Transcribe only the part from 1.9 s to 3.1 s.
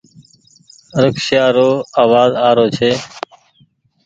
آواز آ رو ڇي۔